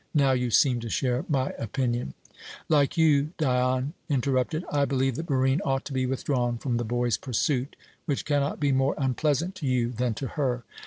Now 0.15 0.31
you 0.31 0.49
seem 0.49 0.79
to 0.79 0.89
share 0.89 1.25
my 1.29 1.51
opinion" 1.59 2.15
"Like 2.69 2.97
you," 2.97 3.33
Dion 3.37 3.93
interrupted, 4.09 4.65
"I 4.71 4.83
believe 4.83 5.15
that 5.15 5.27
Barine 5.27 5.61
ought 5.63 5.85
to 5.85 5.93
be 5.93 6.07
withdrawn 6.07 6.57
from 6.57 6.77
the 6.77 6.83
boy's 6.83 7.17
pursuit, 7.17 7.75
which 8.05 8.25
cannot 8.25 8.59
be 8.59 8.71
more 8.71 8.95
unpleasant 8.97 9.53
to 9.57 9.67
you 9.67 9.91
than 9.91 10.15
to 10.15 10.29
her. 10.29 10.63